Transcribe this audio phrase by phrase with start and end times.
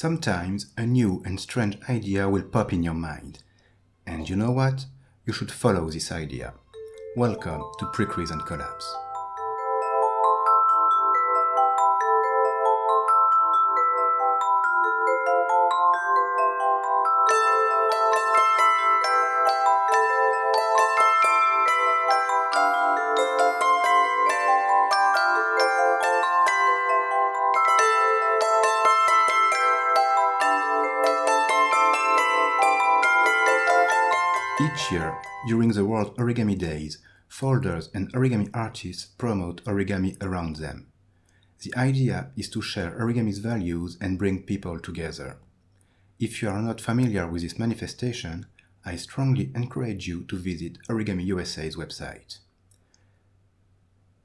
[0.00, 3.42] Sometimes a new and strange idea will pop in your mind.
[4.06, 4.86] And you know what?
[5.26, 6.54] You should follow this idea.
[7.16, 8.94] Welcome to Pre-Crease and Collapse.
[35.48, 40.88] During the World Origami Days, folders and origami artists promote origami around them.
[41.62, 45.38] The idea is to share origami's values and bring people together.
[46.20, 48.44] If you are not familiar with this manifestation,
[48.84, 52.40] I strongly encourage you to visit Origami USA's website.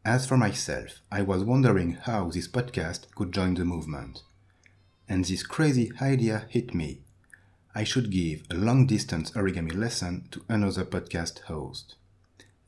[0.03, 4.23] As for myself, I was wondering how this podcast could join the movement.
[5.07, 7.02] And this crazy idea hit me
[7.75, 11.95] I should give a long distance origami lesson to another podcast host.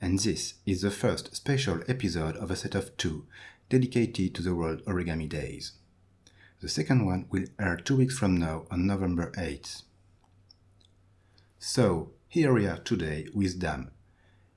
[0.01, 3.27] And this is the first special episode of a set of two
[3.69, 5.73] dedicated to the World Origami Days.
[6.59, 9.83] The second one will air two weeks from now on November 8th.
[11.59, 13.91] So, here we are today with Dam.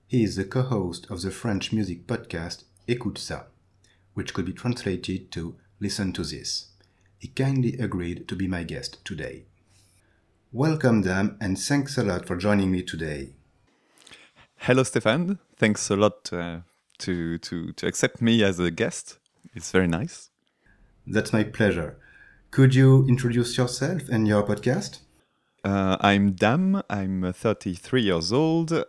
[0.06, 3.44] He is the co host of the French music podcast Écoute ça,
[4.14, 6.68] which could be translated to Listen to This.
[7.18, 9.44] He kindly agreed to be my guest today.
[10.52, 13.34] Welcome, Dam, and thanks a lot for joining me today.
[14.56, 15.38] Hello, Stefan.
[15.58, 16.60] Thanks a lot uh,
[17.00, 19.18] to, to, to accept me as a guest.
[19.54, 20.30] It's very nice.
[21.06, 21.98] That's my pleasure.
[22.50, 25.00] Could you introduce yourself and your podcast?
[25.64, 26.82] Uh, I'm Dam.
[26.88, 28.72] I'm uh, 33 years old.
[28.72, 28.84] Uh,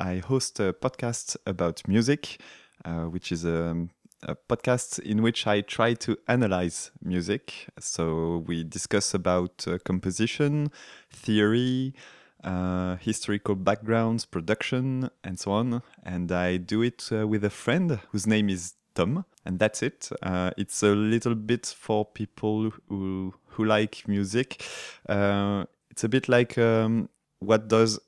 [0.00, 2.40] I host a podcast about music,
[2.84, 3.86] uh, which is a
[4.24, 7.68] a podcast in which I try to analyze music.
[7.78, 10.70] So we discuss about uh, composition,
[11.10, 11.94] theory,
[12.42, 15.82] uh, historical backgrounds, production, and so on.
[16.02, 20.10] And I do it uh, with a friend whose name is Tom, and that's it.
[20.22, 24.62] Uh, it's a little bit for people who who like music.
[25.08, 27.08] Uh, it's a bit like um,
[27.38, 28.00] what does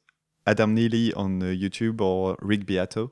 [0.46, 3.10] Adam Neely on uh, YouTube or Rick Beato.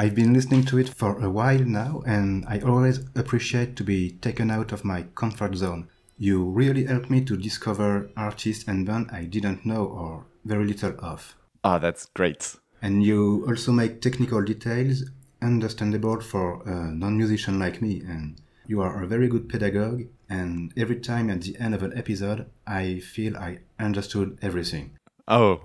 [0.00, 4.12] I've been listening to it for a while now, and I always appreciate to be
[4.12, 5.90] taken out of my comfort zone.
[6.16, 10.94] You really helped me to discover artists and bands I didn't know or very little
[11.00, 11.36] of.
[11.62, 12.56] Ah, that's great.
[12.80, 15.04] And you also make technical details
[15.42, 20.04] understandable for a non-musician like me, and you are a very good pedagogue.
[20.30, 24.92] And every time at the end of an episode, I feel I understood everything.
[25.28, 25.60] Oh,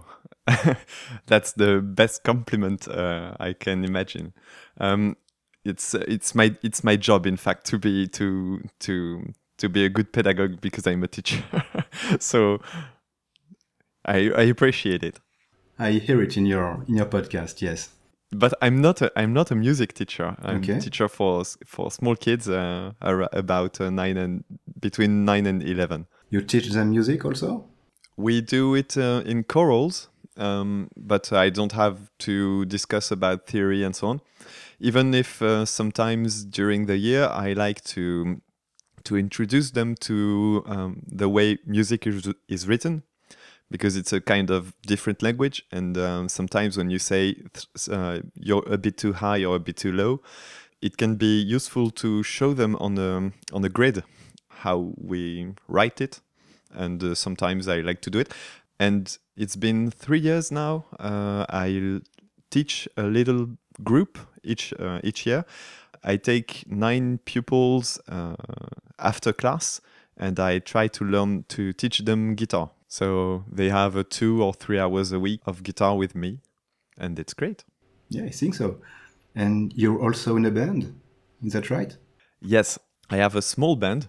[1.28, 4.34] That's the best compliment uh, I can imagine.
[4.80, 5.18] Um,
[5.64, 9.90] it's it's my it's my job, in fact, to be to to to be a
[9.90, 11.44] good pedagogue because I'm a teacher.
[12.20, 12.60] so
[14.06, 15.20] I I appreciate it.
[15.80, 17.62] I hear it in your in your podcast.
[17.62, 17.90] Yes.
[18.32, 20.36] But I'm not a, I'm not a music teacher.
[20.42, 20.74] I'm Okay.
[20.78, 24.44] a teacher for for small kids uh, about uh, nine and
[24.80, 26.08] between nine and eleven.
[26.30, 27.66] You teach them music also?
[28.18, 33.84] We do it uh, in chorals, um, but I don't have to discuss about theory
[33.84, 34.22] and so on.
[34.80, 38.42] Even if uh, sometimes during the year I like to
[39.04, 43.04] to introduce them to um, the way music is, is written,
[43.70, 45.64] because it's a kind of different language.
[45.72, 47.36] And um, sometimes when you say
[47.92, 50.22] uh, you're a bit too high or a bit too low,
[50.82, 54.04] it can be useful to show them on a on a grid
[54.50, 56.22] how we write it
[56.76, 58.34] and uh, sometimes I like to do it.
[58.80, 60.86] And it's been three years now.
[61.00, 62.02] Uh, I
[62.50, 63.50] teach a little
[63.84, 65.46] group each uh, each year.
[66.04, 68.36] I take nine pupils uh,
[69.00, 69.82] after class,
[70.18, 72.70] and I try to learn to teach them guitar.
[72.88, 76.40] So they have uh, two or three hours a week of guitar with me,
[76.98, 77.64] and it's great.
[78.10, 78.78] Yeah, I think so.
[79.36, 80.94] And you're also in a band.
[81.44, 81.98] Is that right?
[82.40, 82.80] Yes,
[83.10, 84.08] I have a small band,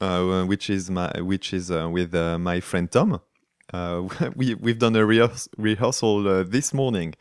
[0.00, 3.20] uh, which is my which is uh, with uh, my friend Tom.
[3.72, 7.14] Uh, we we've done a rehears- rehearsal uh, this morning.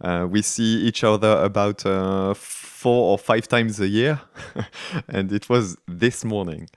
[0.00, 4.20] Uh, we see each other about uh, four or five times a year,
[5.08, 6.68] and it was this morning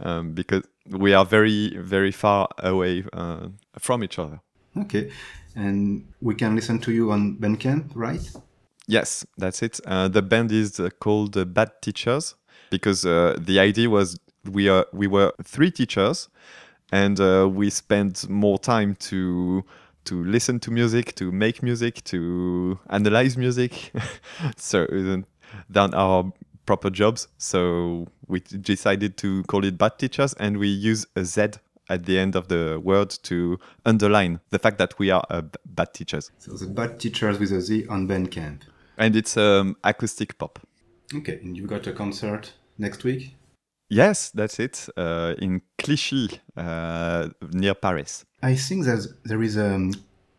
[0.00, 4.40] um, because we are very very far away uh, from each other.
[4.76, 5.10] Okay.
[5.56, 8.28] And we can listen to you on Bandcamp, right?
[8.86, 9.80] Yes, that's it.
[9.86, 12.34] Uh, the band is uh, called uh, Bad Teachers
[12.70, 14.18] because uh, the idea was
[14.50, 16.28] we are we were three teachers,
[16.94, 19.64] and uh, we spent more time to
[20.04, 23.90] to listen to music, to make music, to analyze music.
[24.56, 24.86] so
[25.68, 26.32] than our
[26.66, 27.26] proper jobs.
[27.38, 31.58] So we decided to call it bad teachers, and we use a Z
[31.88, 35.94] at the end of the word to underline the fact that we are uh, bad
[35.94, 36.30] teachers.
[36.38, 38.60] So the bad teachers with a Z on Bandcamp.
[38.96, 40.60] And it's um, acoustic pop.
[41.12, 43.34] Okay, and you've got a concert next week?
[43.94, 44.88] Yes, that's it.
[44.96, 48.24] Uh, in Clichy, uh, near Paris.
[48.42, 49.88] I think that there is a,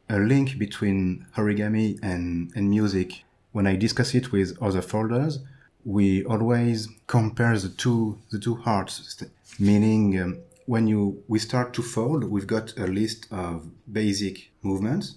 [0.10, 3.24] a link between origami and, and music.
[3.54, 5.40] When I discuss it with other folders,
[5.86, 9.24] we always compare the two the two arts,
[9.58, 15.16] meaning um, when you we start to fold, we've got a list of basic movements,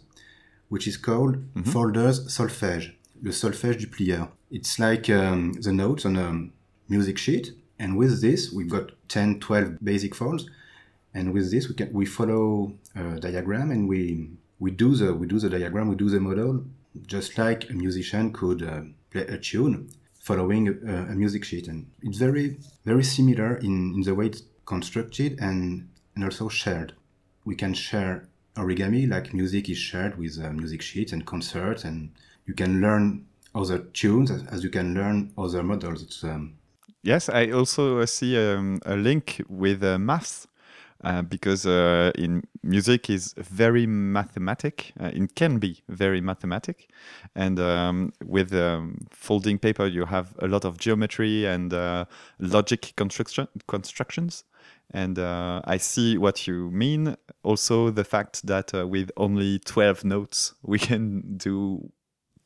[0.69, 1.70] which is called mm-hmm.
[1.73, 4.29] folders solfège, le solfège du plieur.
[4.52, 6.49] It's like um, the notes on a
[6.88, 10.48] music sheet, and with this we've got 10, 12 basic folds,
[11.14, 15.26] and with this we can we follow a diagram and we we do the we
[15.26, 16.64] do the diagram, we do the model,
[17.06, 19.90] just like a musician could uh, play a tune
[20.20, 20.72] following a,
[21.12, 25.88] a, music sheet, and it's very very similar in, in the way it's constructed and,
[26.14, 26.92] and also shared.
[27.44, 32.10] We can share origami like music is shared with uh, music sheets and concerts, and
[32.46, 36.02] you can learn other tunes as you can learn other models.
[36.02, 36.54] It's, um,
[37.02, 40.46] yes, I also uh, see um, a link with uh, maths.
[41.04, 44.92] Uh, because uh, in music is very mathematic.
[44.98, 46.90] Uh, it can be very mathematic,
[47.36, 52.04] and um, with um, folding paper, you have a lot of geometry and uh,
[52.40, 54.42] logic construction constructions
[54.90, 57.16] and uh, I see what you mean.
[57.42, 61.92] Also, the fact that with only 12 notes, we can do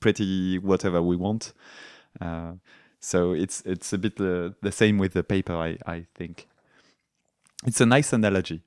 [0.01, 1.55] pretty whatever we want.
[3.03, 6.47] So it's it's a bit uh, the same with the paper, I, I think.
[7.67, 8.63] It's a nice analogy.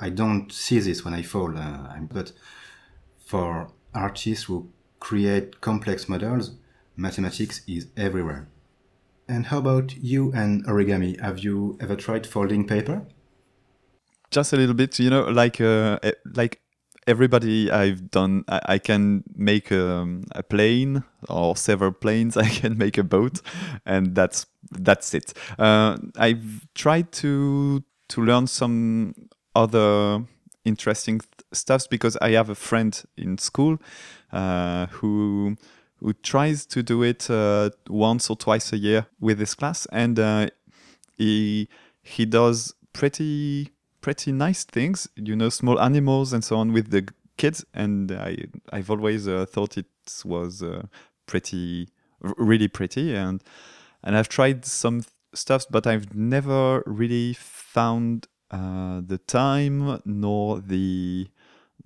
[0.00, 2.32] I don't see this when I fold, uh, but
[3.18, 4.70] for artists who
[5.00, 6.52] create complex models,
[6.96, 8.48] mathematics is everywhere.
[9.28, 11.20] And how about you and origami?
[11.20, 13.06] Have you ever tried folding paper?
[14.30, 15.98] Just a little bit, you know, like uh,
[16.34, 16.60] like
[17.08, 18.44] everybody I've done.
[18.46, 22.36] I, I can make a, um, a, plane or several planes.
[22.46, 23.40] I can make a boat,
[23.84, 25.32] and that's that's it.
[25.58, 29.14] Uh, I've tried to to learn some
[29.56, 30.22] other
[30.64, 33.78] interesting th- stuffs because I have a friend in school
[34.32, 35.56] uh, who
[35.96, 40.18] who tries to do it uh, once or twice a year with his class, and
[40.18, 40.48] uh,
[41.16, 41.68] he
[42.02, 43.72] he does pretty
[44.08, 47.06] pretty nice things, you know, small animals and so on with the
[47.36, 47.62] kids.
[47.74, 48.38] And I
[48.72, 49.84] I've always uh, thought it
[50.24, 50.86] was uh,
[51.26, 51.90] pretty,
[52.38, 53.44] really pretty, and
[54.02, 61.28] and I've tried some stuff, but I've never really found uh, the time nor the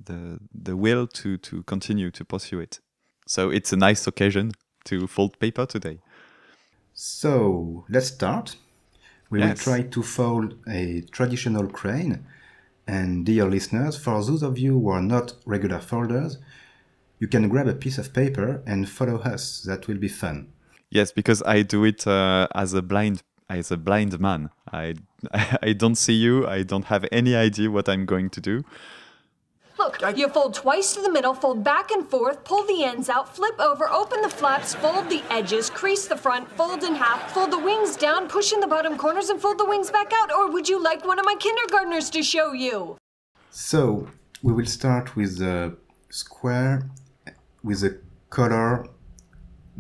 [0.05, 2.79] the the will to to continue to pursue it.
[3.27, 4.53] So it's a nice occasion
[4.85, 5.99] to fold paper today.
[6.95, 8.55] So let's start.
[9.33, 9.49] We yes.
[9.49, 12.27] will try to fold a traditional crane.
[12.87, 16.37] And dear listeners, for those of you who are not regular folders,
[17.19, 19.63] you can grab a piece of paper and follow us.
[19.63, 20.53] That will be fun.
[20.91, 24.51] Yes, because I do it uh, as a blind as a blind man.
[24.71, 24.97] I
[25.63, 26.47] I don't see you.
[26.47, 28.65] I don't have any idea what I'm going to do.
[29.83, 33.35] Look, you fold twice to the middle, fold back and forth, pull the ends out,
[33.35, 37.51] flip over, open the flaps, fold the edges, crease the front, fold in half, fold
[37.51, 40.31] the wings down, push in the bottom corners, and fold the wings back out.
[40.31, 42.97] Or would you like one of my kindergartners to show you?
[43.51, 44.07] So,
[44.41, 45.77] we will start with a
[46.11, 46.89] square
[47.65, 47.99] with the
[48.31, 48.87] color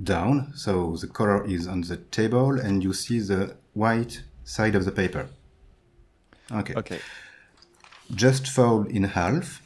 [0.03, 0.53] down.
[0.57, 4.91] So, the color is on the table, and you see the white side of the
[4.91, 5.29] paper.
[6.50, 6.75] Okay.
[6.75, 6.99] Okay.
[8.12, 9.62] Just fold in half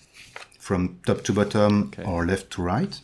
[0.66, 2.02] from top to bottom okay.
[2.02, 3.00] or left to right.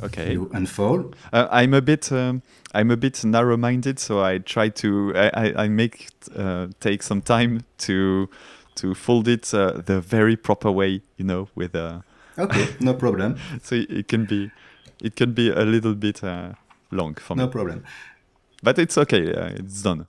[0.00, 0.32] Okay.
[0.32, 1.16] You unfold.
[1.32, 2.12] Uh, I'm a bit.
[2.12, 5.12] Um, I'm a bit narrow-minded, so I try to.
[5.16, 8.28] I, I make uh, take some time to
[8.76, 11.02] to fold it uh, the very proper way.
[11.16, 12.02] You know, with a.
[12.38, 13.38] Uh, okay, no problem.
[13.62, 14.50] so it can be,
[15.02, 16.52] it can be a little bit uh,
[16.92, 17.46] long for no me.
[17.46, 17.84] No problem.
[18.62, 19.34] But it's okay.
[19.34, 20.06] Uh, it's done.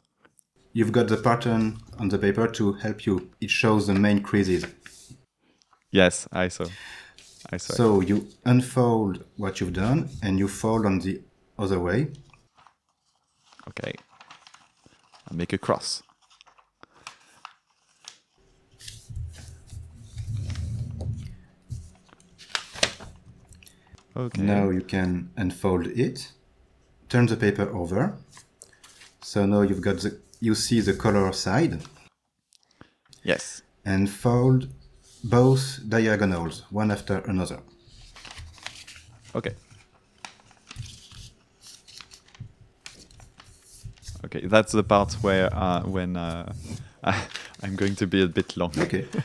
[0.74, 3.30] You've got the pattern on the paper to help you.
[3.42, 4.66] It shows the main creases.
[5.92, 6.66] Yes, I saw.
[7.52, 7.74] I saw.
[7.74, 11.22] So you unfold what you've done and you fold on the
[11.60, 12.08] other way.
[13.68, 13.94] Okay.
[15.30, 16.04] I make a cross.
[24.16, 24.42] Okay.
[24.42, 26.32] Now you can unfold it.
[27.10, 28.18] Turn the paper over.
[29.22, 31.80] So now you've got the you see the color side.
[33.24, 33.62] Yes.
[33.86, 34.68] And fold
[35.24, 37.60] both diagonals, one after another.
[39.36, 39.54] Okay.
[44.26, 46.52] Okay, that's the part where uh, when uh,
[47.04, 48.72] I'm going to be a bit long.
[48.78, 49.08] Okay.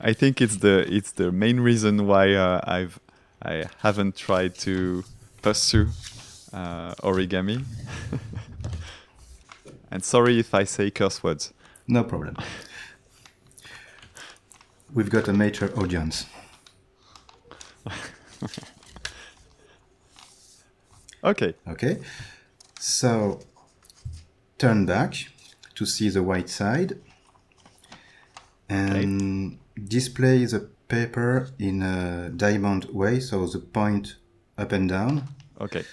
[0.00, 2.98] I think it's the it's the main reason why uh, I've
[3.42, 5.04] I haven't tried to
[5.42, 5.88] pursue
[6.52, 7.64] uh, origami.
[9.90, 11.52] and sorry if I say curse words.
[11.86, 12.36] No problem.
[14.92, 16.26] We've got a major audience.
[21.22, 21.54] Okay.
[21.68, 21.98] Okay.
[22.78, 23.40] So
[24.58, 25.14] turn back
[25.74, 26.98] to see the white side
[28.68, 34.16] and display the paper in a diamond way, so the point
[34.58, 35.24] up and down.
[35.60, 35.84] Okay.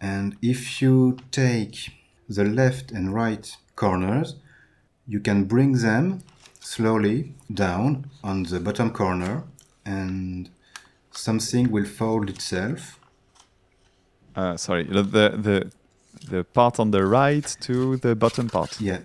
[0.00, 1.90] And if you take
[2.28, 4.36] the left and right corners,
[5.08, 6.22] you can bring them
[6.60, 9.44] slowly down on the bottom corner
[9.84, 10.50] and
[11.12, 12.98] something will fold itself.
[14.34, 15.70] Uh, sorry, the, the the
[16.28, 18.80] the part on the right to the bottom part.
[18.80, 19.00] Yeah.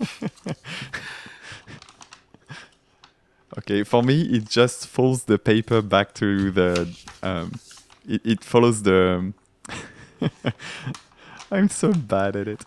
[3.58, 6.96] Okay, for me, it just folds the paper back to the.
[7.22, 7.52] Um,
[8.08, 9.32] it, it follows the.
[11.50, 12.64] I'm so bad at it.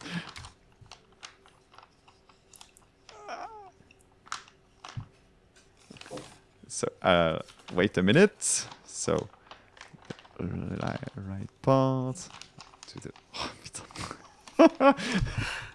[6.67, 7.39] So, uh,
[7.73, 8.67] wait a minute.
[8.85, 9.29] So,
[10.37, 12.27] right, part
[12.87, 13.11] to the.
[14.59, 14.95] Oh.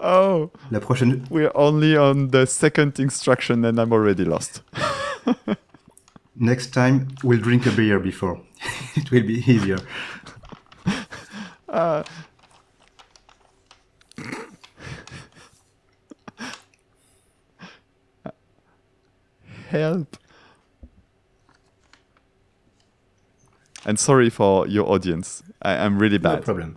[0.00, 0.50] oh.
[0.70, 4.62] La prochaine, We're only on the second instruction and I'm already lost.
[6.36, 8.40] next time we'll drink a beer before.
[8.96, 9.78] it will be easier.
[11.68, 12.02] Uh.
[19.68, 20.16] Help.
[23.86, 25.42] And sorry for your audience.
[25.62, 26.40] I, I'm really bad.
[26.40, 26.76] No problem.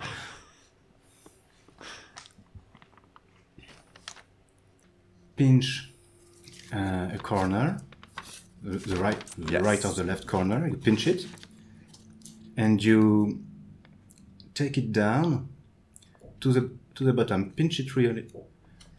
[5.35, 5.91] Pinch
[6.73, 7.79] uh, a corner,
[8.61, 10.67] the, the right, the right or the left corner.
[10.67, 11.25] You pinch it,
[12.57, 13.41] and you
[14.53, 15.49] take it down
[16.41, 17.51] to the to the bottom.
[17.51, 18.27] Pinch it really.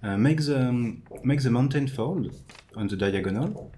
[0.03, 2.33] Uh, make the um, make the mountain fold
[2.77, 3.73] on the diagonal.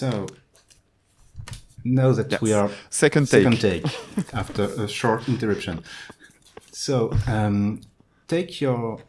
[0.00, 0.26] So
[1.84, 3.84] now that we are Second second take.
[3.84, 5.82] take after a short interruption.
[6.72, 7.80] So um,
[8.28, 9.00] take your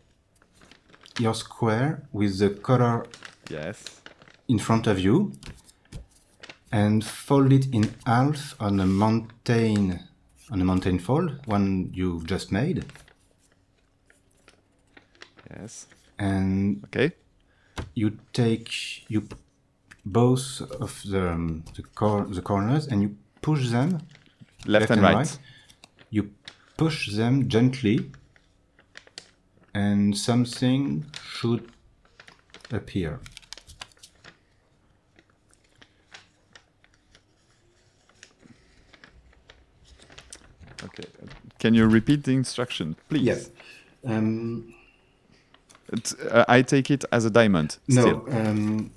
[1.20, 3.06] your square with the color
[3.50, 4.02] Yes.
[4.48, 5.32] in front of you
[6.72, 10.00] and fold it in half on a mountain
[10.52, 12.84] on a mountain fold one you've just made
[15.50, 15.88] Yes.
[16.20, 17.12] and Okay.
[17.94, 18.70] you take
[19.10, 19.22] you
[20.06, 24.00] both of the um, the, cor- the corners and you push them
[24.66, 25.40] Left, and right.
[26.12, 26.32] You
[26.78, 28.12] push them gently,
[29.74, 31.72] and something should
[32.72, 33.20] appear.
[40.84, 41.04] Okay.
[41.60, 43.24] Can you repeat the instruction, please?
[43.24, 43.50] Yes.
[44.06, 44.74] Um,
[46.30, 47.78] uh, I take it as a diamond.
[47.88, 48.02] no.
[48.02, 48.26] Still.
[48.30, 48.92] Um,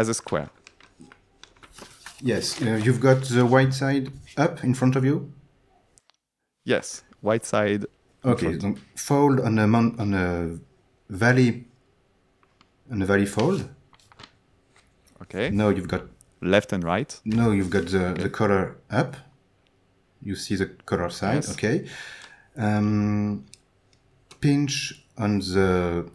[0.00, 0.48] As a square.
[2.32, 2.60] yes.
[2.62, 4.06] Uh, you've got the white side
[4.44, 5.16] up in front of you.
[6.64, 7.04] Yes.
[7.20, 7.84] White side.
[8.24, 8.58] Okay.
[8.96, 10.58] fold on a mon- on a
[11.22, 11.50] valley.
[12.92, 13.68] On a valley fold.
[15.22, 15.50] Okay.
[15.50, 16.02] Now you've got
[16.42, 17.20] Left and right.
[17.26, 19.14] No, you've got the, the color up.
[20.22, 21.52] You see the color side, Yes.
[21.52, 21.86] okay.
[22.56, 23.44] Um,
[24.40, 26.08] pinch on the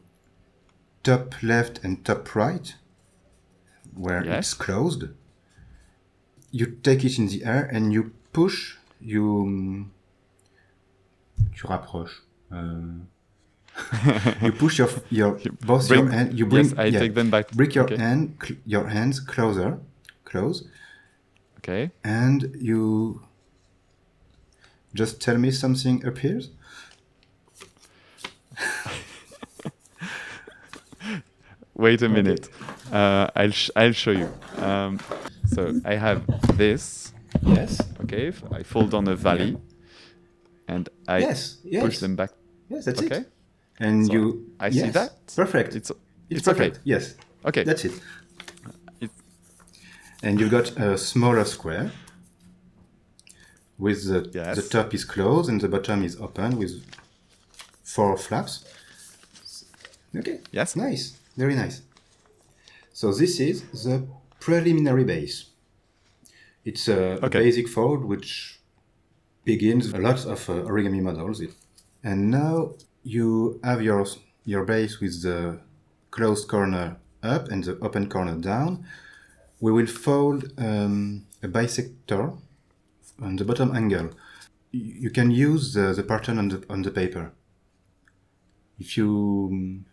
[1.04, 2.74] top left and top right,
[3.95, 4.37] where Yes.
[4.45, 5.03] it's closed.
[6.51, 8.75] You take it in the air and you push.
[9.01, 9.87] You
[11.55, 12.21] tu rapproches.
[12.51, 13.03] Uh,
[14.45, 15.31] you push your your
[15.65, 16.39] both Bring- your hand.
[16.39, 16.65] You bring.
[16.65, 17.51] yes, I yeah, take them back.
[17.51, 17.97] Bring your Okay.
[17.97, 19.79] hand, your hands closer,
[20.23, 20.63] close,
[21.57, 21.91] Okay.
[22.03, 23.21] and you
[24.93, 26.49] just tell me something appears.
[31.75, 32.50] Wait a minute.
[32.91, 34.29] Uh, I'll sh- I'll show you.
[34.58, 35.00] Um,
[35.48, 36.24] so I have
[36.58, 37.12] this.
[37.41, 37.82] Yes.
[38.03, 38.32] Okay.
[38.51, 39.58] I fold on a valley,
[40.67, 41.84] and I Yes, yes.
[41.84, 42.32] push them back.
[42.70, 43.17] Yes, that's Okay.
[43.17, 43.32] it.
[43.79, 44.46] And So you.
[44.60, 45.12] I see that.
[45.36, 45.75] Perfect.
[45.75, 46.58] It's It's it's okay.
[46.70, 46.79] perfect.
[46.86, 47.15] Yes.
[47.46, 47.63] Okay.
[47.65, 47.91] That's it.
[49.01, 49.12] It-
[50.24, 51.91] And you've got a smaller square
[53.77, 54.55] with the, Yes.
[54.55, 56.72] the top is closed and the bottom is open with
[57.84, 58.63] four flaps.
[60.15, 60.39] Okay.
[60.51, 60.75] Yes.
[60.75, 61.17] Nice.
[61.38, 61.82] Very nice.
[62.94, 64.08] So this is the
[64.39, 65.46] preliminary base.
[66.63, 67.39] It's a, Okay.
[67.39, 68.60] basic fold which
[69.44, 71.42] begins a lot of uh, origami models.
[72.04, 72.74] And now
[73.04, 74.06] you have your
[74.46, 75.60] your base with the
[76.12, 78.86] closed corner up and the open corner down.
[79.60, 82.38] We will fold um, a bisector
[83.22, 84.10] on the bottom angle.
[84.72, 87.32] You can use the, the pattern on the on the paper.
[88.80, 89.84] If you,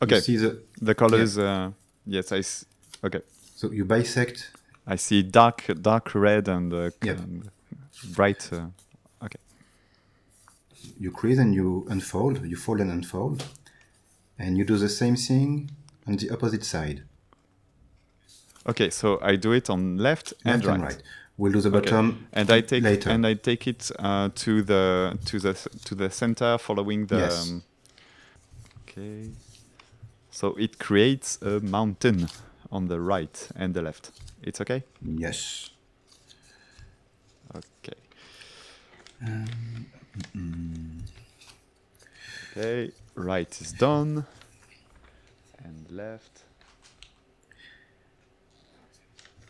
[0.00, 0.20] um, you Okay.
[0.20, 1.36] see the The colors.
[1.38, 1.70] Uh,
[2.06, 2.38] yes, I.
[2.38, 2.64] S-
[3.04, 3.20] okay.
[3.56, 4.50] so you bisect
[4.86, 7.18] I see dark, dark red and, uh, Yep.
[7.18, 7.50] and
[8.16, 8.50] bright.
[8.52, 8.66] Uh,
[9.22, 9.38] okay.
[11.00, 13.44] you crease and you unfold, you fold and unfold,
[14.38, 15.70] and you do the same thing
[16.06, 17.02] on the opposite side,
[18.66, 18.90] Okay.
[18.90, 20.74] So I do it on left, and right.
[20.74, 21.02] and right.
[21.38, 21.90] We'll do the Okay.
[21.90, 23.10] bottom and I take later.
[23.10, 27.16] and I take it uh, to the to the to the center, following the.
[27.18, 27.50] Yes.
[27.50, 27.62] Um,
[28.82, 29.30] okay.
[30.38, 32.28] So it creates a mountain
[32.70, 34.12] on the right and the left.
[34.40, 34.84] It's okay.
[35.02, 35.70] yes.
[37.56, 37.98] Okay.
[42.56, 42.92] Okay.
[43.16, 44.26] Right is done.
[45.64, 46.44] And left.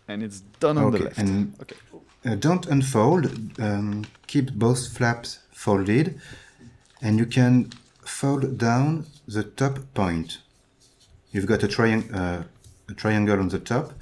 [0.09, 1.19] And it's done on the Okay, left.
[1.19, 1.77] and- okay.
[2.25, 3.27] Uh, don't unfold.
[3.61, 6.19] Um, keep both flaps folded,
[7.03, 7.73] and you can
[8.07, 10.39] fold down the top point.
[11.33, 12.43] You've got a, triang- uh,
[12.89, 13.93] a triangle on the top.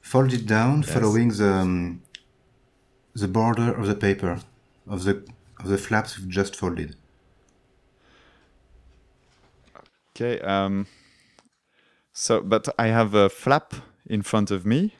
[0.00, 2.02] Fold it down, following the um,
[3.14, 4.38] the border of the paper
[4.86, 5.24] of the
[5.58, 6.94] of the flaps you've just folded.
[10.14, 10.40] Okay.
[10.40, 10.86] Um,
[12.12, 13.74] so, but I have a flap
[14.06, 14.94] in front of me,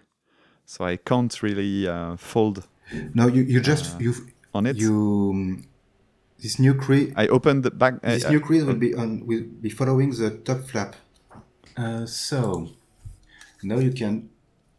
[0.64, 2.66] so I can't really uh, fold
[3.14, 4.12] No, you, you just you
[4.52, 4.76] on it.
[4.76, 5.64] you um,
[6.42, 8.02] this new crease I open the back.
[8.02, 10.96] this I- new I- crease will be on will be following the top flap.
[11.76, 12.68] Uh, so
[13.62, 14.30] now you can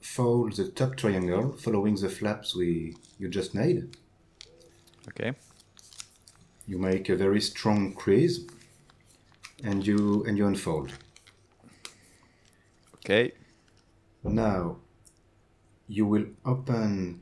[0.01, 3.97] fold the top triangle following the flaps we you just made.
[5.09, 5.33] okay.
[6.67, 8.41] You make a very strong crease,
[9.63, 10.91] and you and you unfold.
[12.95, 13.31] Okay.
[14.23, 14.77] Now
[15.87, 17.21] you will open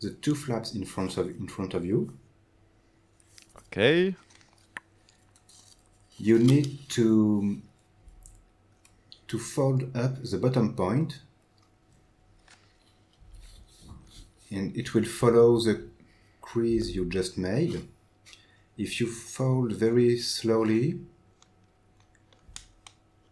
[0.00, 2.12] the two flaps in front of in front of you.
[3.66, 4.16] Okay.
[6.16, 7.60] You need to
[9.28, 11.20] to fold up the bottom point
[14.50, 15.88] and it will follow the
[16.40, 17.88] crease you just made.
[18.76, 21.00] If you fold very slowly,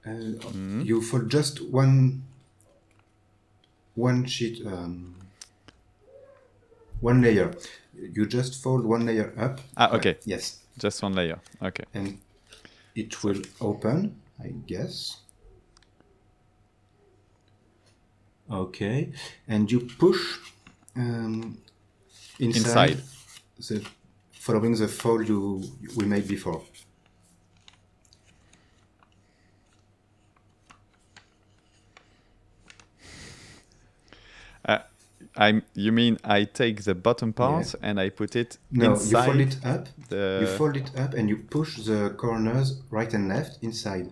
[0.07, 0.11] uh,
[0.83, 2.25] you fold just one
[3.95, 5.15] one sheet um,
[7.01, 7.53] one layer.
[7.95, 9.61] You just fold one layer up.
[9.77, 10.17] Ah, okay.
[10.25, 11.39] Yes Just one layer.
[11.63, 11.85] Okay.
[11.95, 12.19] and
[12.95, 15.22] it will open, I guess.
[18.53, 19.13] Okay,
[19.49, 20.21] and you push
[20.95, 21.57] um,
[22.39, 23.81] inside, Inside.
[23.81, 23.87] The,
[24.33, 25.63] following the fold you
[25.97, 26.63] we made before.
[34.65, 34.79] Uh,
[35.37, 35.63] I.
[35.75, 37.89] You mean I take the bottom part Yeah.
[37.91, 39.89] and I put it No, inside you fold it up.
[40.09, 40.39] the.
[40.43, 44.11] You fold it up and you push the corners right and left inside.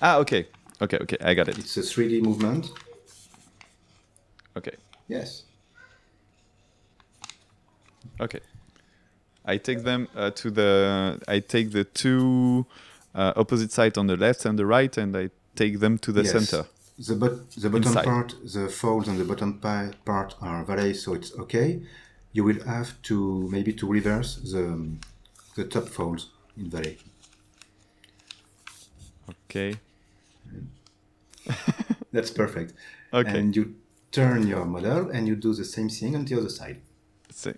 [0.00, 0.46] ah, okay.
[0.82, 0.98] Okay.
[1.02, 1.16] Okay.
[1.20, 1.58] I got it.
[1.58, 2.70] It's a 3D movement.
[4.56, 4.76] Okay.
[5.08, 5.44] Yes.
[8.20, 8.40] Okay.
[9.44, 11.20] I take them uh, to the.
[11.28, 12.66] I take the two
[13.14, 16.22] uh, opposite sides on the left and the right, and I take them to the
[16.22, 16.32] Yes.
[16.32, 16.68] center.
[16.98, 18.04] The, bot- the bottom Inside.
[18.04, 21.82] part, the folds on the bottom pi- part are valley, so it's okay.
[22.32, 24.64] You will have to maybe to reverse the
[25.56, 26.98] the top folds in valley.
[29.48, 29.74] Okay.
[32.12, 32.74] That's perfect.
[33.12, 33.38] Okay.
[33.38, 33.76] And you
[34.10, 36.80] turn your model and you do the same thing on the other side.
[37.30, 37.54] So,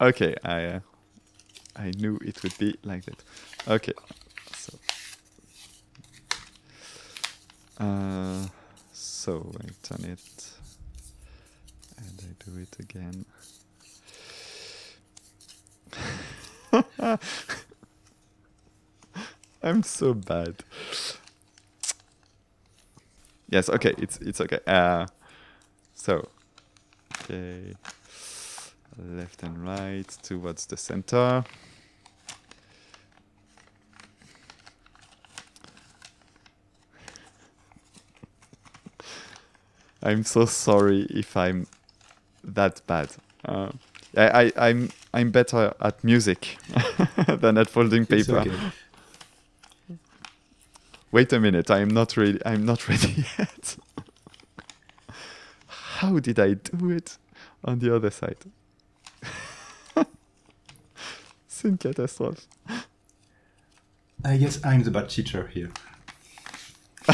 [0.00, 0.34] okay.
[0.44, 0.64] I.
[0.64, 0.80] Uh,
[1.74, 3.22] I knew it would be like that.
[3.66, 3.92] Okay.
[4.54, 4.78] So.
[7.78, 8.46] Uh,
[8.92, 10.50] so I turn it,
[11.96, 13.24] and I do it again.
[19.62, 20.64] I'm so bad.
[23.52, 23.68] Yes.
[23.68, 23.94] Okay.
[23.98, 24.60] It's it's okay.
[24.66, 25.06] Uh,
[25.94, 26.26] so.
[27.24, 27.74] Okay.
[28.98, 31.44] Left and right towards the center.
[40.02, 41.66] I'm so sorry if I'm
[42.42, 43.10] that bad.
[43.44, 43.70] Uh,
[44.16, 46.56] I, I, I'm I'm better at music
[47.28, 48.38] than at folding paper.
[48.38, 48.56] okay.
[51.12, 52.40] Wait a minute, I'm not ready.
[52.46, 53.76] I'm not ready yet.
[55.66, 57.18] How did I do it
[57.64, 58.38] on the other side?
[61.64, 62.46] Une catastrophe.
[64.24, 65.70] I guess I'm the bad teacher here.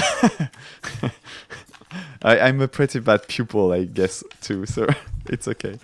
[2.22, 4.66] I, I'm a pretty bad pupil, I guess, too.
[4.66, 4.86] So
[5.26, 5.78] it's okay.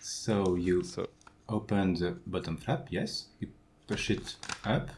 [0.00, 1.08] So you So
[1.48, 3.26] open the bottom flap, yes.
[3.40, 3.48] You
[3.86, 4.88] push it up,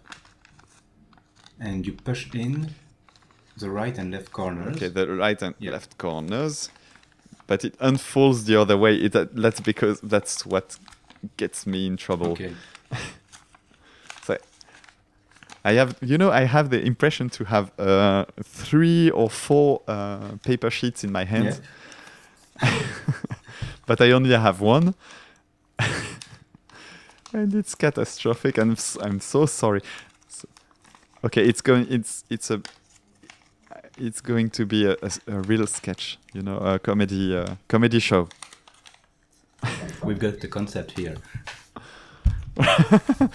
[1.61, 2.70] and you push in
[3.57, 4.77] the right and left corners.
[4.77, 5.73] okay, the right and Yeah.
[5.73, 6.70] left corners,
[7.47, 8.97] but it unfolds the other way.
[8.97, 10.79] It that's because that's what
[11.37, 12.33] gets me in trouble.
[12.33, 12.55] Okay.
[14.27, 14.38] So
[15.66, 20.37] I have, you know, I have the impression to have uh, three or four uh,
[20.44, 21.61] paper sheets in my hands,
[23.87, 24.94] but I only have one.
[27.35, 29.81] And it's catastrophic and I'm I'm so sorry.
[30.29, 30.49] So-
[31.25, 32.61] okay, it's going it's it's a
[33.99, 37.47] it's going to be a, a s- a real sketch, you know, a comedy uh,
[37.68, 38.29] comedy show.
[40.05, 41.16] We've got the concept here.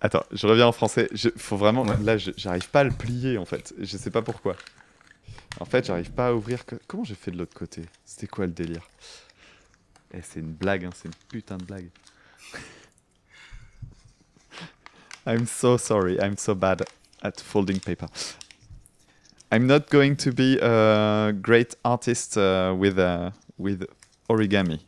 [0.00, 1.08] Attends, je reviens en français.
[1.12, 1.82] Je, faut vraiment.
[1.86, 1.96] Ouais.
[2.02, 3.72] Là, j'arrive pas à le plier en fait.
[3.78, 4.56] Je sais pas pourquoi.
[5.60, 6.64] En fait, j'arrive pas à ouvrir.
[6.66, 7.82] que- Comment j'ai fait de l'autre côté?
[8.04, 8.82] C'était quoi le délire?
[10.12, 11.88] Eh, c'est une blague, hein, c'est une putain de blague.
[15.26, 16.18] I'm so sorry.
[16.20, 16.82] I'm so bad
[17.22, 18.08] at folding paper.
[19.50, 23.86] I'm not going to be a great artist uh, with uh, with
[24.28, 24.80] origami.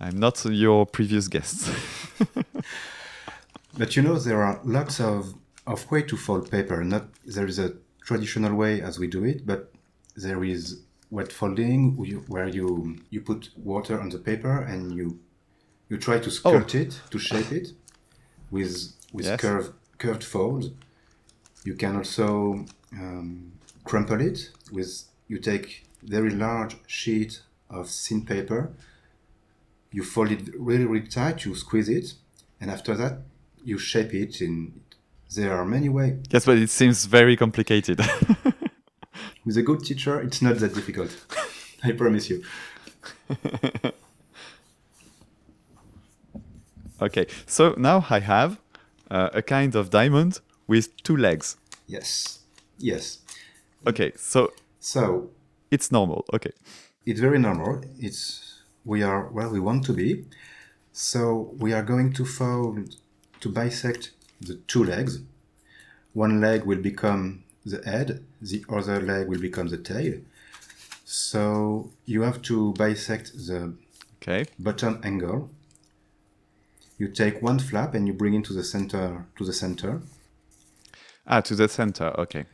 [0.00, 1.70] I'm not your previous guest.
[3.76, 5.34] But you know there are lots of
[5.66, 6.84] of way to fold paper.
[6.84, 7.72] Not there is a
[8.04, 9.72] traditional way as we do it, but
[10.16, 11.96] there is wet folding
[12.28, 15.18] where you- you put water on the paper and you
[15.90, 17.72] you try to skirt it to shape it
[18.50, 19.40] with with Yes.
[19.40, 20.70] curved curved folds.
[21.64, 23.52] You can also um,
[23.84, 28.70] crumple it with you take very large sheet of thin paper.
[29.92, 31.44] You fold it really really tight.
[31.44, 32.14] You squeeze it,
[32.60, 33.18] and after that
[33.64, 34.80] you shape it in.
[35.34, 36.16] There are many ways.
[36.30, 37.98] Yes, but it seems very complicated.
[39.44, 41.10] With a good teacher, it's not that difficult.
[41.84, 42.42] I promise you.
[47.02, 48.58] okay, so now I have
[49.10, 51.56] uh, a kind of diamond with two legs.
[51.86, 52.40] Yes.
[52.78, 53.18] Yes.
[53.86, 55.30] Okay, so So
[55.70, 56.24] it's normal.
[56.32, 56.52] Okay.
[57.06, 57.82] it's very normal.
[57.98, 60.24] It's we are where we want to be.
[60.92, 62.96] So we are going to fold
[63.40, 65.20] to bisect the two legs.
[66.14, 70.20] One leg will become the head, the other leg will become the tail.
[71.04, 73.74] So you have to bisect the
[74.16, 74.44] Okay.
[74.58, 75.50] bottom angle.
[76.98, 80.02] You take one flap and you bring it to the center to the center.
[81.26, 82.12] Ah, to the center.
[82.20, 82.44] Okay.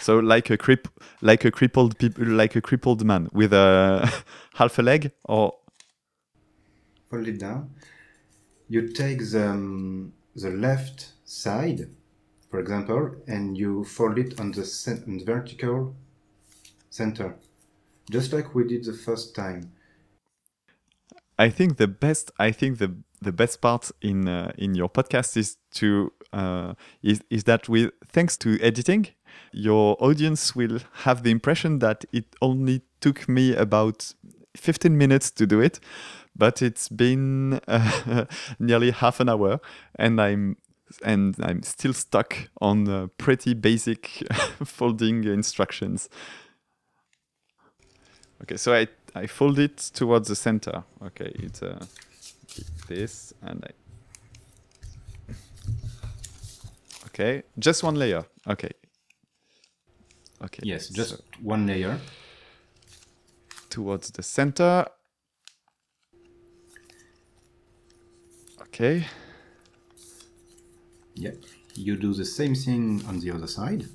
[0.00, 0.88] So like a crip,
[1.22, 4.10] like a crippled peop- like a crippled man with a
[4.54, 5.52] half a leg, or
[7.10, 7.70] fold it down.
[8.68, 11.88] You take the, um, the left side,
[12.50, 15.94] for example, and you fold it on the, on the vertical
[16.90, 17.36] center,
[18.10, 19.72] just like we did the first time.
[21.38, 25.36] I think the best I think the the best part in uh, in your podcast
[25.36, 29.08] is to uh, is is that with thanks to editing,
[29.52, 34.14] your audience will have the impression that it only took me about
[34.56, 35.78] 15 minutes to do it,
[36.34, 38.24] but it's been uh,
[38.58, 39.60] nearly half an hour,
[39.98, 40.56] and I'm
[41.04, 44.06] and I'm still stuck on uh, pretty basic
[44.64, 46.08] folding instructions.
[48.42, 50.84] Okay, so I I fold it towards the center.
[51.02, 51.84] Okay, it's uh,
[52.88, 53.70] this and I.
[57.06, 58.24] Okay, just one layer.
[58.46, 58.70] Okay.
[60.44, 60.60] Okay.
[60.62, 61.98] Yes, just so one layer.
[63.70, 64.86] towards the center.
[68.60, 69.06] Okay.
[71.16, 71.36] Yep.
[71.74, 73.86] You do the same thing on the other side.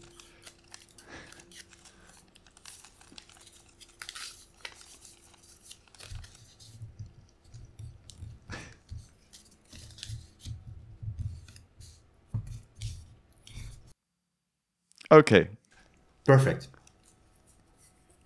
[15.12, 15.50] Okay.
[16.26, 16.70] Perfect.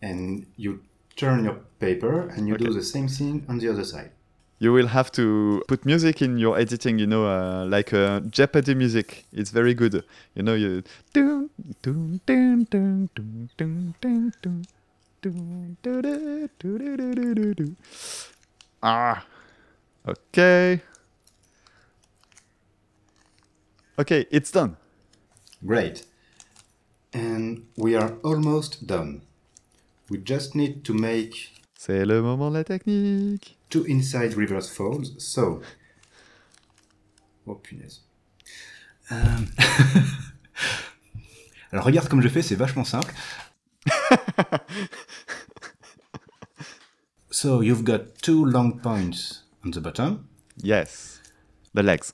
[0.02, 0.84] And you
[1.16, 4.12] turn your paper and you do the same thing on the other side
[4.60, 8.74] you will have to put music in your editing you know uh, like uh, jeopardy
[8.74, 10.04] music it's very good
[10.36, 10.84] you know you
[18.84, 19.26] ah
[20.08, 20.82] okay
[24.00, 24.78] okay it's done
[25.66, 26.06] great
[27.14, 29.22] and we are almost done
[30.10, 35.24] we just need to make c'est le moment de la technique two inside reverse folds.
[35.24, 35.62] So,
[37.48, 38.02] oh punaise.
[39.12, 39.16] Euh,
[41.72, 43.14] Alors regarde comme je fais, c'est vachement simple.
[47.30, 50.28] so you've got two long points on the bottom.
[50.64, 51.22] Yes.
[51.74, 52.14] The legs.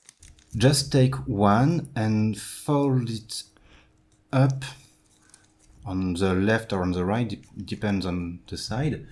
[0.56, 3.44] Just take one and fold it
[4.32, 4.64] up
[5.84, 9.06] on the left or on the right, depends on the side.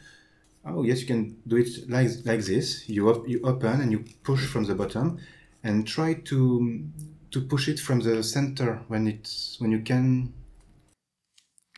[0.65, 2.89] Oh yes, you can do it like like this.
[2.89, 5.19] You op- you open and you push from the bottom,
[5.63, 6.85] and try to
[7.31, 10.33] to push it from the center when it's when you can.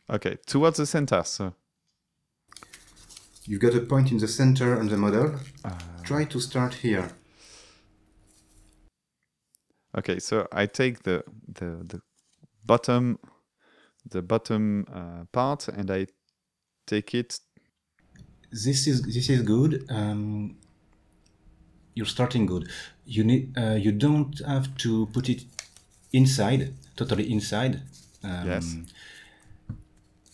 [0.09, 1.23] Okay, towards the center.
[1.23, 1.53] So
[3.45, 5.35] You've got a point in the center on the model.
[6.03, 7.09] try to start here.
[9.97, 12.01] okay, so I take the the the
[12.65, 13.19] bottom
[14.09, 16.07] the bottom uh, part and I
[16.87, 17.39] take it.
[18.53, 19.85] This is this is good.
[19.89, 20.55] Um,
[21.95, 22.69] you're starting good.
[23.05, 25.45] You need uh, you don't have to put it
[26.11, 27.81] inside, totally inside.
[28.23, 28.77] Um, Yes.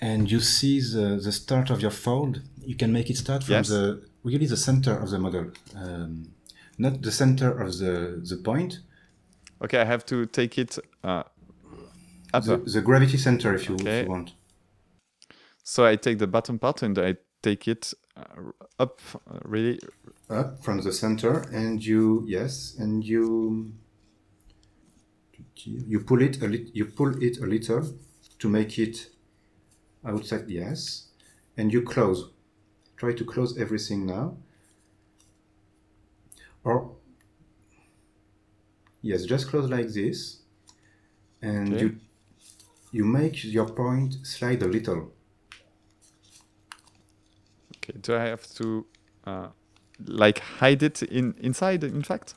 [0.02, 2.42] And you see the, the start of your fold.
[2.66, 3.68] You can make it start from Yes.
[3.70, 6.32] the really the center of the model, um,
[6.78, 8.80] not the center of the the point.
[9.62, 11.24] Okay, I have to take it uh.
[12.32, 14.04] The, the gravity center, if you, if Okay.
[14.04, 14.34] you want.
[15.64, 17.94] So I take the bottom part and I take it
[18.80, 19.80] up uh, really.
[20.30, 23.72] up from the center and you yes and you
[25.66, 27.84] you pull it a lit, you pull it a little
[28.38, 29.10] to make it
[30.06, 31.08] outside yes
[31.58, 32.32] and you close
[32.96, 34.38] try to close everything now
[36.64, 36.96] or
[39.02, 40.40] yes just close like this
[41.42, 41.82] and Okay.
[41.82, 42.00] you
[42.92, 45.12] you make your point slide a little
[47.90, 48.86] Okay, do I have to
[49.26, 49.48] uh,
[50.06, 51.84] like hide it in inside?
[51.84, 52.36] In fact.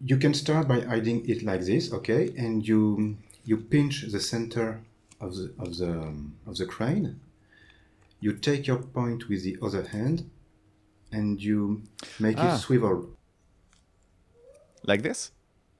[0.00, 4.80] You can start by hiding it like this, okay, and you you pinch the center
[5.20, 7.20] of the of the um, of the crane.
[8.20, 10.30] You take your point with the other hand,
[11.12, 11.82] and you
[12.18, 12.54] make Ah.
[12.54, 13.08] it swivel.
[14.84, 15.32] Like this?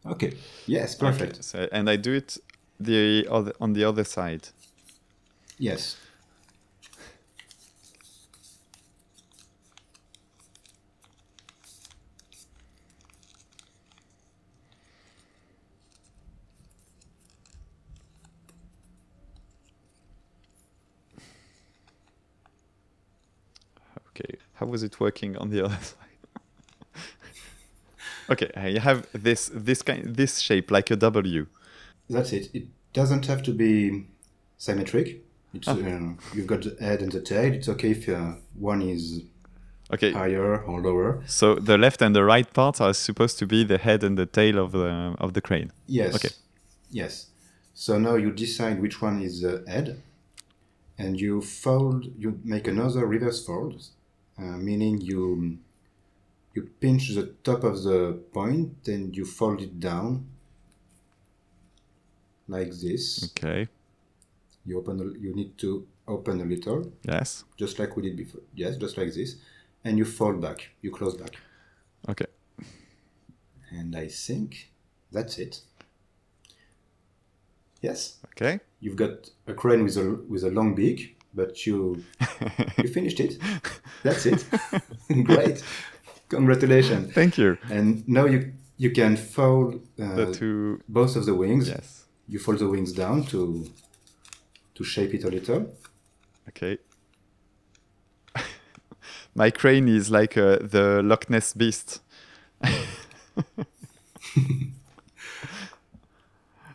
[0.04, 0.32] Okay.
[0.66, 1.32] Yes, perfect.
[1.32, 2.38] Okay, so, and I do it
[2.80, 4.48] the other on the other side.
[5.58, 5.96] Yes.
[24.20, 27.02] Okay, how was it working on the other side?
[28.30, 31.46] okay, you have this this kind this shape like a W.
[32.10, 32.50] That's it.
[32.54, 34.06] It doesn't have to be
[34.56, 35.22] symmetric.
[35.54, 35.76] It's, uh,
[36.34, 37.52] you've got the head and the tail.
[37.54, 39.22] It's okay if uh, one is
[39.90, 41.22] Okay, higher or lower.
[41.26, 44.26] so the left and the right parts are supposed to be the head and the
[44.26, 45.72] tail of the of the crane.
[45.86, 46.14] Yes.
[46.14, 46.34] Okay.
[46.90, 47.26] Yes.
[47.74, 50.02] So now you decide which one is the head,
[50.98, 52.04] and you fold.
[52.18, 53.82] You make another reverse fold,
[54.38, 55.58] Uh, meaning you
[56.54, 60.26] you pinch the top of the point and you fold it down
[62.48, 63.24] like this.
[63.30, 63.68] Okay.
[64.64, 65.00] You open.
[65.00, 67.44] A, you need to open a little, Yes.
[67.56, 68.40] just like we did before.
[68.54, 69.36] Yes, just like this,
[69.84, 70.70] and you fold back.
[70.82, 71.36] You close back,
[72.08, 72.26] Okay.
[73.70, 74.70] and I think
[75.12, 75.60] that's it.
[77.82, 78.18] Yes.
[78.26, 78.60] Okay.
[78.80, 82.04] You've got a crane with a with a long beak, but you
[82.82, 83.38] you finished it.
[84.02, 84.44] That's it.
[85.24, 85.62] Great.
[86.28, 87.12] Congratulations.
[87.14, 87.56] Thank you.
[87.70, 90.80] And now you you can fold uh, The two.
[90.88, 91.68] both of the wings.
[91.68, 92.04] Yes.
[92.28, 93.38] You fold the wings down to
[94.74, 95.60] to shape it a little.
[96.48, 96.78] Okay.
[99.34, 102.00] My crane is like uh, the Loch Ness beast.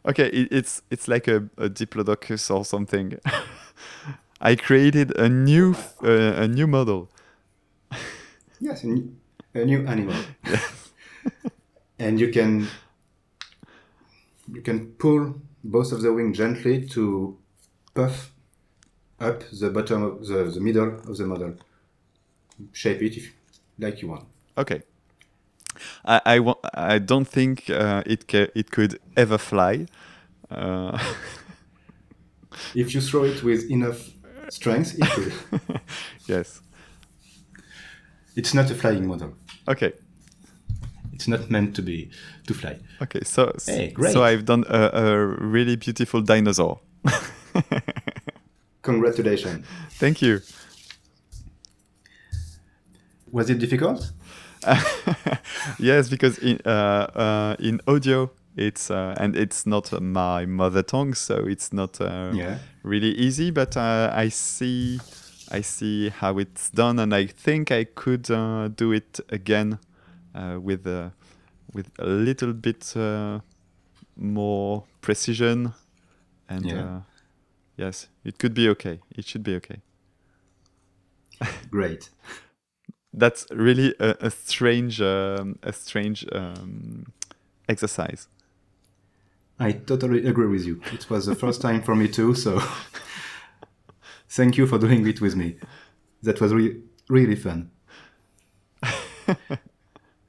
[0.06, 3.18] okay, it, it's it's like a, a diplodocus or something.
[4.42, 7.10] I created a new uh, a new model.
[8.60, 9.16] Yes, a new,
[9.54, 10.16] a new animal.
[12.00, 12.68] and you can
[14.52, 17.38] you can pull both of the wings gently to
[17.94, 18.32] puff
[19.20, 21.56] up the bottom of the, the middle of the model.
[22.72, 23.34] Shape it if,
[23.80, 24.26] like you want.
[24.58, 24.84] Okay.
[26.06, 29.88] I I, wa- I don't think uh, it ca- it could ever fly.
[30.50, 30.98] Uh,
[32.76, 34.12] If you throw it with enough
[34.54, 35.60] strength, will.
[36.28, 36.62] yes.
[38.36, 39.34] it's not a flying model.
[39.68, 39.94] Okay.
[41.14, 42.10] It's not meant to be
[42.48, 42.80] to fly.
[43.02, 43.22] Okay.
[43.24, 44.14] So Hey, great.
[44.14, 46.80] so I've done a, a really beautiful dinosaur.
[48.82, 49.66] Congratulations.
[49.92, 50.42] Thank you.
[53.32, 54.12] Was it difficult?
[55.80, 61.14] yes, because in uh, uh, in audio it's uh, and it's not my mother tongue,
[61.16, 62.58] so it's not uh, Yeah.
[62.84, 63.52] really easy.
[63.52, 65.00] But uh, I see
[65.52, 69.80] I see how it's done, and I think I could uh, do it again
[70.36, 71.10] uh, with uh,
[71.74, 73.40] with a little bit uh,
[74.16, 75.74] more precision,
[76.48, 76.82] and Yeah.
[76.82, 77.00] uh,
[77.78, 79.00] yes, it could be okay.
[79.16, 79.82] It should be okay.
[81.72, 82.10] Great.
[83.14, 87.06] That's really a, a strange um, a strange um,
[87.70, 88.28] exercise.
[89.60, 90.82] I totally agree with you.
[90.92, 92.62] It was the first time for me too, so
[94.30, 95.58] thank you for doing it with me.
[96.24, 97.70] That was re- really fun.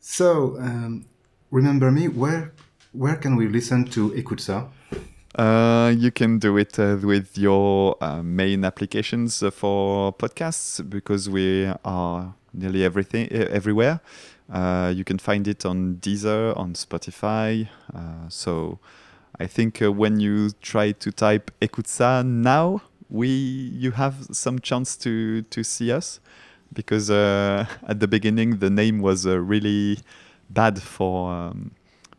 [0.00, 1.06] so, um,
[1.50, 2.52] remember me, where
[2.92, 4.68] where can we listen to Ekutsa?
[5.36, 11.68] Uh, you can do it uh, with your uh, main applications for podcasts because we
[11.84, 14.00] are nearly everything everywhere.
[14.52, 17.68] Uh, you can find it on Deezer, on Spotify.
[17.92, 18.78] Uh, so
[19.40, 24.96] I think uh, when you try to type Ekutsa now, we you have some chance
[24.98, 26.20] to to see us
[26.72, 29.98] because uh, at the beginning the name was uh, really
[30.50, 31.72] bad for um,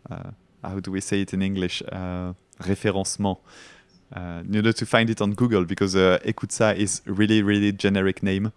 [0.10, 0.32] uh,
[0.64, 1.82] how do we say it in English?
[1.92, 3.38] Uh, référencement
[4.16, 8.24] uh, in order to find it on Google because uh, Ekutsa is really really generic
[8.24, 8.52] name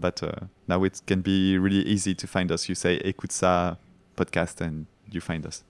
[0.00, 0.22] but
[0.68, 2.68] now it can be really easy to find us.
[2.68, 3.76] You say Ekutsa
[4.16, 5.62] podcast and you find us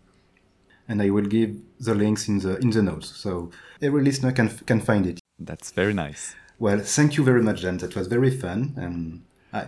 [0.89, 3.51] And I will give the links in the in the notes, so
[3.83, 5.19] every listener can can find it.
[5.39, 7.79] that's very nice Well, thank you very much, Jan.
[7.79, 9.23] That was very fun, and
[9.53, 9.63] I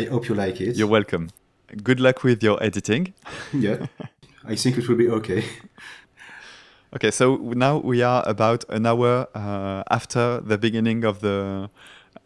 [0.00, 0.76] I hope you like it.
[0.76, 1.28] you're welcome
[1.82, 3.14] good luck with your editing
[3.52, 3.86] yeah,
[4.52, 5.44] I think it will be okay.
[6.94, 11.70] Okay, so now we are about an hour uh, after the beginning of the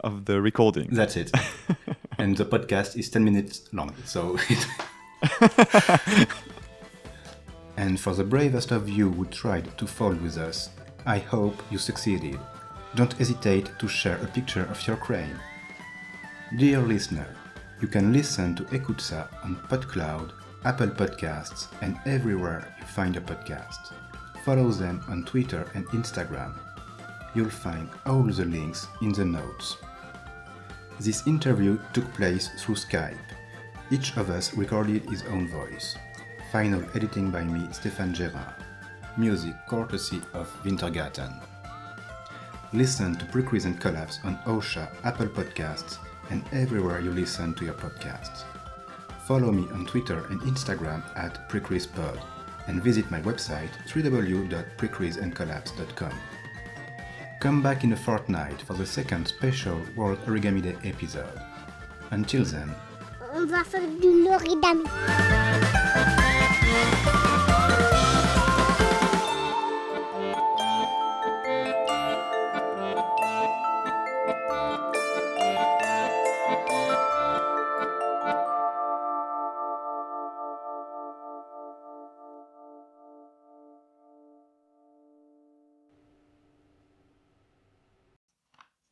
[0.03, 0.89] of the recording.
[0.91, 1.31] That's it.
[2.19, 3.93] and the podcast is 10 minutes long.
[4.05, 4.37] So.
[7.77, 10.69] And for the bravest of you who tried to fall with us,
[11.05, 12.39] I hope you succeeded.
[12.95, 15.39] Don't hesitate to share a picture of your crane.
[16.57, 17.27] Dear listener,
[17.79, 20.31] you can listen to Ekutsa on PodCloud,
[20.65, 23.93] Apple Podcasts, and everywhere you find a podcast.
[24.43, 26.57] Follow them on Twitter and Instagram.
[27.35, 29.77] You'll find all the links in the notes.
[30.99, 33.17] This interview took place through Skype.
[33.91, 35.95] Each of us recorded his own voice.
[36.51, 38.53] Final editing by me, Stéphane Gérard.
[39.17, 41.33] Music courtesy of Wintergarten.
[42.73, 45.97] Listen to Prequiz and Collapse on Ausha, Apple Podcasts,
[46.29, 48.43] and everywhere you listen to your podcasts.
[49.25, 52.17] Follow me on Twitter and Instagram at PrequizPod
[52.67, 56.13] and visit my website www.prequizandcollapse.com.
[57.41, 61.39] Come back in a fortnight for the second special World Origami Day episode.
[62.11, 62.73] Until then,
[63.33, 64.85] On va faire du l'origami.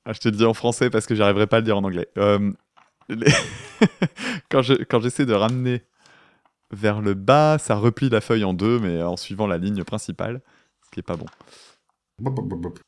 [0.05, 1.83] Ah, je te le dis en français parce que j'arriverai pas à le dire en
[1.83, 2.07] anglais.
[2.17, 2.51] Euh,
[4.49, 5.83] quand j'essaie de ramener
[6.71, 10.41] vers le bas, ça replie la feuille en deux, mais en suivant la ligne principale,
[10.85, 11.25] ce qui est pas bon.
[12.19, 12.79] bop, bop, bop.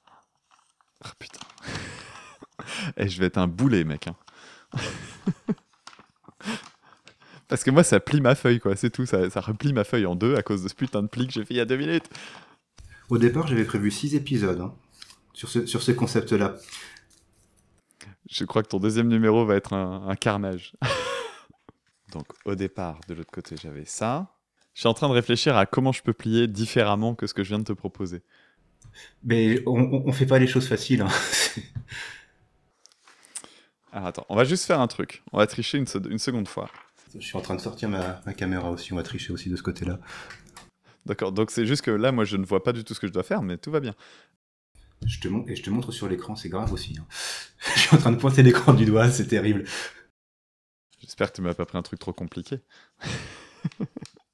[1.04, 1.40] Ah putain.
[2.98, 4.08] Et je vais être un boulet, mec.
[4.08, 4.16] hein.
[7.48, 8.76] Parce que moi, ça plie ma feuille, quoi.
[8.76, 9.06] C'est tout.
[9.06, 11.34] Ça, ça replie ma feuille en deux à cause de ce putain de pli que
[11.34, 12.10] j'ai fait il y a deux minutes.
[13.10, 14.74] Au départ, j'avais prévu 6 épisodes hein,
[15.34, 16.58] sur ce, sur ce concept-là.
[18.30, 20.74] Je crois que ton deuxième numéro va être un, un carnage.
[22.18, 24.34] Donc, au départ, de l'autre côté, j'avais ça.
[24.74, 27.44] Je suis en train de réfléchir à comment je peux plier différemment que ce que
[27.44, 28.24] je viens de te proposer.
[29.24, 31.02] Mais on, on, fait pas les choses faciles.
[31.04, 31.10] hein.
[33.92, 35.22] Alors, attends, on va juste faire un truc.
[35.32, 36.72] On va tricher une, se- une seconde fois.
[37.14, 39.56] Je suis en train de sortir ma, ma caméra aussi, on va tricher aussi de
[39.56, 40.00] ce côté-là.
[41.06, 43.06] D'accord, donc c'est juste que là, moi, je ne vois pas du tout ce que
[43.08, 43.94] je dois faire, mais tout va bien.
[45.06, 46.98] Je te et je te montre sur l'écran, c'est grave aussi.
[47.00, 47.06] hein.
[47.76, 49.66] je suis en train de pointer l'écran du doigt, c'est terrible.
[51.08, 52.60] J'espère que tu m'as pas pris un truc trop compliqué.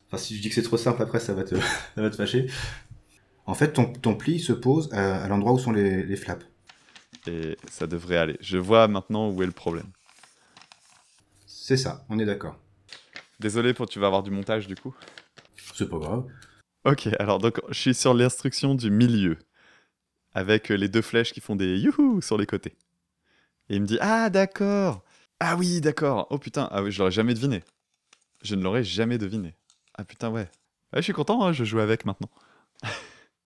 [0.08, 2.16] Enfin, si je dis que c'est trop simple, après, ça va te, ça va te
[2.16, 2.48] fâcher.
[3.48, 6.46] En fait, ton, ton pli se pose à, à l'endroit où sont les, les flaps.
[7.26, 8.38] Et ça devrait aller.
[8.40, 9.88] Je vois maintenant où est le problème.
[11.48, 12.60] C'est ça, on est d'accord.
[13.40, 14.94] Désolé pour tu vas avoir du montage du coup.
[15.74, 16.26] C'est pas grave.
[16.86, 19.40] Ok, alors donc je suis sur l'instruction du milieu.
[20.34, 22.76] Avec les deux flèches qui font des youhou sur les côtés.
[23.70, 25.04] Et il me dit Ah d'accord
[25.46, 27.64] Ah oui, d'accord Oh putain, ah oui, je l'aurais jamais deviné.
[28.44, 29.56] Je ne l'aurais jamais deviné.
[29.94, 30.50] Ah putain, ouais.
[30.94, 32.30] Ouais, je suis content, hein, je joue avec maintenant.